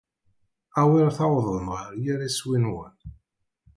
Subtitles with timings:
[0.81, 2.95] Awer tawḍem ɣer yir iswi-nwen.